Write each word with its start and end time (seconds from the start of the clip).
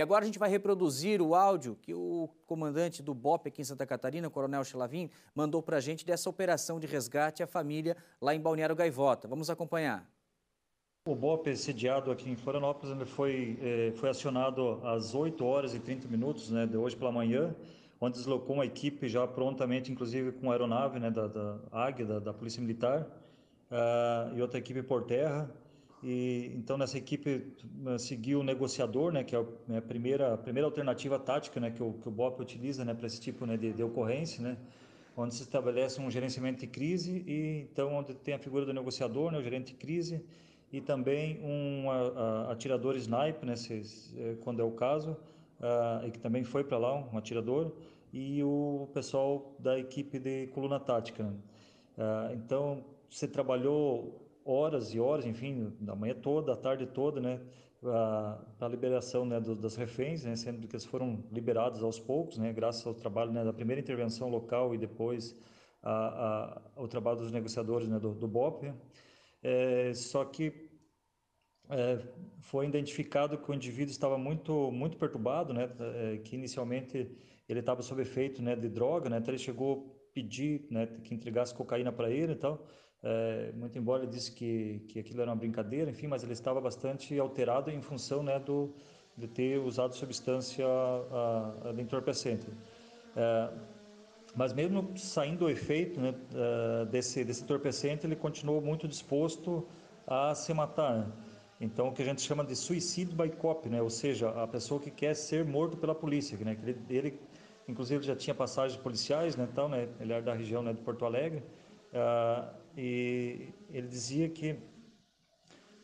E 0.00 0.02
agora 0.02 0.22
a 0.22 0.26
gente 0.26 0.38
vai 0.38 0.48
reproduzir 0.48 1.20
o 1.20 1.34
áudio 1.34 1.76
que 1.82 1.92
o 1.92 2.26
comandante 2.46 3.02
do 3.02 3.12
BOP 3.12 3.48
aqui 3.48 3.60
em 3.60 3.64
Santa 3.66 3.84
Catarina, 3.84 4.30
Coronel 4.30 4.64
Chelavin, 4.64 5.10
mandou 5.34 5.62
para 5.62 5.76
a 5.76 5.80
gente 5.80 6.06
dessa 6.06 6.30
operação 6.30 6.80
de 6.80 6.86
resgate 6.86 7.42
à 7.42 7.46
família 7.46 7.94
lá 8.18 8.34
em 8.34 8.40
Balneário 8.40 8.74
Gaivota. 8.74 9.28
Vamos 9.28 9.50
acompanhar. 9.50 10.10
O 11.06 11.14
BOP 11.14 11.54
sediado 11.54 12.10
aqui 12.10 12.30
em 12.30 12.34
Florianópolis 12.34 13.10
foi, 13.10 13.58
eh, 13.60 13.92
foi 13.96 14.08
acionado 14.08 14.80
às 14.82 15.14
8 15.14 15.44
horas 15.44 15.74
e 15.74 15.78
30 15.78 16.08
minutos 16.08 16.48
né, 16.48 16.64
de 16.64 16.78
hoje 16.78 16.96
pela 16.96 17.12
manhã, 17.12 17.54
onde 18.00 18.16
deslocou 18.16 18.54
uma 18.54 18.64
equipe 18.64 19.06
já 19.06 19.26
prontamente, 19.26 19.92
inclusive 19.92 20.32
com 20.32 20.50
aeronave 20.50 20.98
né, 20.98 21.10
da, 21.10 21.26
da 21.26 21.58
Águia, 21.70 22.06
da, 22.06 22.18
da 22.18 22.32
Polícia 22.32 22.62
Militar, 22.62 23.02
uh, 23.70 24.34
e 24.34 24.40
outra 24.40 24.58
equipe 24.58 24.82
por 24.82 25.04
terra. 25.04 25.50
E, 26.02 26.52
então, 26.56 26.78
nessa 26.78 26.96
equipe 26.96 27.52
uh, 27.84 27.98
seguiu 27.98 28.40
o 28.40 28.42
negociador, 28.42 29.12
né, 29.12 29.22
que 29.22 29.36
é, 29.36 29.44
é 29.70 29.76
a 29.76 29.82
primeira, 29.82 30.34
a 30.34 30.38
primeira 30.38 30.66
alternativa 30.66 31.18
tática 31.18 31.60
né, 31.60 31.70
que, 31.70 31.82
o, 31.82 31.92
que 31.92 32.08
o 32.08 32.10
BOP 32.10 32.40
utiliza 32.40 32.84
né, 32.84 32.94
para 32.94 33.06
esse 33.06 33.20
tipo 33.20 33.44
né, 33.44 33.56
de, 33.56 33.72
de 33.72 33.82
ocorrência, 33.82 34.42
né, 34.42 34.56
onde 35.14 35.34
se 35.34 35.42
estabelece 35.42 36.00
um 36.00 36.10
gerenciamento 36.10 36.60
de 36.60 36.66
crise 36.66 37.22
e 37.26 37.66
então 37.70 37.94
onde 37.94 38.14
tem 38.14 38.32
a 38.32 38.38
figura 38.38 38.64
do 38.64 38.72
negociador, 38.72 39.30
né, 39.30 39.38
o 39.38 39.42
gerente 39.42 39.72
de 39.72 39.74
crise, 39.74 40.24
e 40.72 40.80
também 40.80 41.38
um 41.42 41.90
a, 41.90 41.96
a, 42.48 42.52
atirador 42.52 42.96
sniper, 42.96 43.44
né, 43.44 43.56
se, 43.56 43.84
se, 43.84 44.38
quando 44.42 44.60
é 44.60 44.64
o 44.64 44.70
caso, 44.70 45.10
uh, 45.60 46.06
e 46.06 46.10
que 46.10 46.18
também 46.18 46.44
foi 46.44 46.64
para 46.64 46.78
lá, 46.78 46.94
um 47.12 47.18
atirador, 47.18 47.72
e 48.12 48.42
o 48.42 48.88
pessoal 48.94 49.54
da 49.58 49.78
equipe 49.78 50.18
de 50.18 50.46
coluna 50.48 50.80
tática. 50.80 51.24
Né. 51.24 51.34
Uh, 51.98 52.34
então, 52.34 52.84
você 53.08 53.28
trabalhou 53.28 54.29
horas 54.44 54.94
e 54.94 55.00
horas, 55.00 55.26
enfim, 55.26 55.72
da 55.80 55.94
manhã 55.94 56.14
toda, 56.14 56.54
da 56.54 56.60
tarde 56.60 56.86
toda, 56.86 57.20
né, 57.20 57.40
a 57.82 58.68
liberação 58.68 59.24
né, 59.24 59.40
do, 59.40 59.54
das 59.54 59.74
reféns, 59.76 60.24
né, 60.24 60.36
sendo 60.36 60.66
que 60.66 60.74
eles 60.74 60.84
foram 60.84 61.24
liberados 61.32 61.82
aos 61.82 61.98
poucos, 61.98 62.36
né, 62.36 62.52
graças 62.52 62.86
ao 62.86 62.94
trabalho 62.94 63.32
né, 63.32 63.42
da 63.44 63.52
primeira 63.52 63.80
intervenção 63.80 64.28
local 64.28 64.74
e 64.74 64.78
depois 64.78 65.34
a, 65.82 65.92
a, 65.92 66.62
ao 66.76 66.86
trabalho 66.86 67.18
dos 67.18 67.32
negociadores 67.32 67.88
né, 67.88 67.98
do, 67.98 68.14
do 68.14 68.28
BOP. 68.28 68.72
É, 69.42 69.92
só 69.94 70.24
que 70.26 70.68
é, 71.70 71.98
foi 72.40 72.66
identificado 72.66 73.38
que 73.38 73.50
o 73.50 73.54
indivíduo 73.54 73.90
estava 73.90 74.18
muito 74.18 74.70
muito 74.70 74.98
perturbado, 74.98 75.54
né, 75.54 75.70
é, 75.78 76.18
que 76.18 76.36
inicialmente 76.36 77.16
ele 77.48 77.60
estava 77.60 77.80
sob 77.82 78.02
efeito 78.02 78.42
né, 78.42 78.54
de 78.54 78.68
droga, 78.68 79.08
né, 79.08 79.18
então 79.18 79.32
ele 79.32 79.42
chegou 79.42 79.96
a 79.96 79.99
pedir 80.12 80.66
né, 80.70 80.86
que 81.04 81.14
entregasse 81.14 81.54
cocaína 81.54 81.92
para 81.92 82.10
ele 82.10 82.32
e 82.32 82.36
tal. 82.36 82.66
É, 83.02 83.52
muito 83.52 83.78
embora 83.78 84.02
ele 84.02 84.12
disse 84.12 84.32
que, 84.32 84.80
que 84.88 84.98
aquilo 84.98 85.22
era 85.22 85.30
uma 85.30 85.36
brincadeira, 85.36 85.90
enfim, 85.90 86.06
mas 86.06 86.22
ele 86.22 86.32
estava 86.32 86.60
bastante 86.60 87.18
alterado 87.18 87.70
em 87.70 87.80
função 87.80 88.22
né, 88.22 88.38
do, 88.38 88.74
de 89.16 89.26
ter 89.26 89.58
usado 89.58 89.94
substância 89.94 90.66
de 91.74 91.82
entorpecente. 91.82 92.46
É, 93.16 93.50
mas 94.34 94.52
mesmo 94.52 94.96
saindo 94.96 95.46
o 95.46 95.50
efeito 95.50 96.00
né, 96.00 96.14
é, 96.34 96.84
desse, 96.86 97.24
desse 97.24 97.42
entorpecente, 97.42 98.06
ele 98.06 98.16
continuou 98.16 98.60
muito 98.60 98.86
disposto 98.86 99.66
a 100.06 100.34
se 100.34 100.52
matar. 100.54 100.98
Né? 100.98 101.12
Então, 101.60 101.88
o 101.88 101.92
que 101.92 102.02
a 102.02 102.04
gente 102.04 102.22
chama 102.22 102.44
de 102.44 102.56
suicídio 102.56 103.14
by 103.16 103.28
cop, 103.30 103.68
né? 103.68 103.82
ou 103.82 103.90
seja, 103.90 104.30
a 104.30 104.46
pessoa 104.46 104.80
que 104.80 104.90
quer 104.90 105.14
ser 105.14 105.44
morto 105.44 105.76
pela 105.76 105.94
polícia. 105.94 106.38
Né? 106.38 106.56
Ele, 106.62 106.78
ele 106.88 107.20
inclusive, 107.68 108.04
já 108.04 108.16
tinha 108.16 108.34
passagens 108.34 108.80
policiais, 108.80 109.36
né, 109.36 109.48
tal, 109.54 109.68
né? 109.68 109.88
ele 110.00 110.12
era 110.12 110.22
da 110.22 110.34
região 110.34 110.62
né, 110.62 110.72
de 110.72 110.80
Porto 110.80 111.04
Alegre, 111.04 111.42
uh, 111.92 112.54
e 112.76 113.48
ele 113.70 113.88
dizia 113.88 114.28
que 114.28 114.56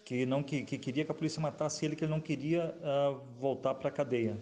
que 0.04 0.24
não 0.24 0.40
que, 0.40 0.62
que, 0.62 0.78
queria 0.78 1.04
que 1.04 1.10
a 1.10 1.14
polícia 1.14 1.42
matasse 1.42 1.84
ele, 1.84 1.96
que 1.96 2.04
ele 2.04 2.12
não 2.12 2.20
queria 2.20 2.76
uh, 2.78 3.20
voltar 3.40 3.74
para 3.74 3.88
a 3.88 3.90
cadeia. 3.90 4.40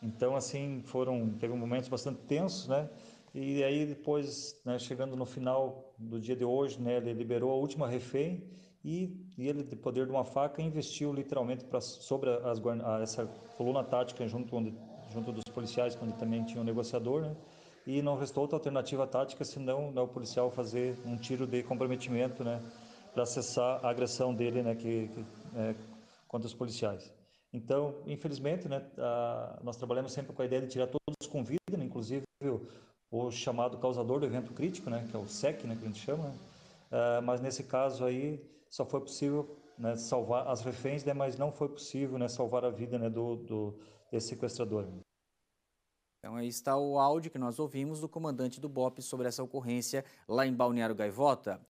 Então 0.00 0.36
assim 0.36 0.82
foram 0.84 1.30
teve 1.30 1.52
momentos 1.52 1.88
bastante 1.88 2.20
tensos, 2.22 2.68
né? 2.68 2.88
E 3.34 3.64
aí 3.64 3.84
depois, 3.86 4.60
né, 4.64 4.78
chegando 4.78 5.16
no 5.16 5.26
final 5.26 5.92
do 5.98 6.20
dia 6.20 6.36
de 6.36 6.44
hoje, 6.44 6.80
né, 6.80 6.98
ele 6.98 7.12
liberou 7.12 7.50
a 7.50 7.56
última 7.56 7.88
refém 7.88 8.44
e, 8.84 9.26
e 9.36 9.48
ele, 9.48 9.64
de 9.64 9.74
poder 9.74 10.06
de 10.06 10.12
uma 10.12 10.24
faca, 10.24 10.62
investiu 10.62 11.12
literalmente 11.12 11.64
pra, 11.64 11.80
sobre 11.80 12.30
as, 12.30 12.64
a, 12.64 13.00
essa 13.00 13.26
coluna 13.56 13.82
tática 13.82 14.28
junto, 14.28 14.54
onde, 14.54 14.72
junto 15.12 15.32
dos 15.32 15.44
policiais, 15.52 15.98
onde 16.00 16.14
também 16.14 16.44
tinha 16.44 16.60
um 16.60 16.64
negociador, 16.64 17.22
né? 17.22 17.36
e 17.86 18.00
não 18.00 18.16
restou 18.16 18.42
outra 18.42 18.56
alternativa 18.56 19.06
tática 19.06 19.44
senão 19.44 19.90
né, 19.90 20.00
o 20.00 20.08
policial 20.08 20.50
fazer 20.50 20.98
um 21.04 21.16
tiro 21.16 21.46
de 21.46 21.62
comprometimento, 21.62 22.42
né, 22.42 22.60
para 23.12 23.26
cessar 23.26 23.84
a 23.84 23.90
agressão 23.90 24.34
dele, 24.34 24.62
né, 24.62 24.74
que, 24.74 25.08
que 25.08 25.24
é, 25.56 25.74
contra 26.26 26.46
os 26.46 26.54
policiais. 26.54 27.12
Então, 27.52 27.94
infelizmente, 28.06 28.68
né, 28.68 28.82
a, 28.98 29.60
nós 29.62 29.76
trabalhamos 29.76 30.12
sempre 30.12 30.32
com 30.32 30.42
a 30.42 30.44
ideia 30.44 30.62
de 30.62 30.68
tirar 30.68 30.86
todos 30.86 31.30
com 31.30 31.44
vida, 31.44 31.60
né, 31.76 31.84
inclusive 31.84 32.24
o, 33.10 33.30
chamado 33.30 33.78
causador 33.78 34.18
do 34.18 34.26
evento 34.26 34.52
crítico, 34.52 34.90
né, 34.90 35.06
que 35.08 35.16
é 35.16 35.18
o 35.18 35.28
SEC, 35.28 35.64
né, 35.64 35.76
que 35.76 35.84
a 35.84 35.86
gente 35.86 36.00
chama. 36.00 36.24
Né, 36.24 36.34
uh, 36.90 37.22
mas 37.22 37.40
nesse 37.40 37.62
caso 37.64 38.04
aí 38.04 38.42
só 38.68 38.84
foi 38.84 39.00
possível 39.00 39.56
né, 39.78 39.96
salvar 39.96 40.46
as 40.48 40.62
reféns, 40.62 41.04
né, 41.04 41.12
mas 41.12 41.36
não 41.36 41.52
foi 41.52 41.68
possível 41.68 42.18
né, 42.18 42.28
salvar 42.28 42.64
a 42.64 42.70
vida 42.70 42.98
né, 42.98 43.10
do, 43.10 43.36
do 43.36 43.78
desse 44.10 44.28
sequestrador. 44.28 44.86
Então 46.18 46.36
aí 46.36 46.48
está 46.48 46.76
o 46.76 46.98
áudio 46.98 47.30
que 47.30 47.38
nós 47.38 47.58
ouvimos 47.58 48.00
do 48.00 48.08
comandante 48.08 48.60
do 48.60 48.68
BOP 48.68 49.02
sobre 49.02 49.28
essa 49.28 49.42
ocorrência 49.42 50.04
lá 50.26 50.46
em 50.46 50.54
Balneário 50.54 50.94
Gaivota. 50.94 51.60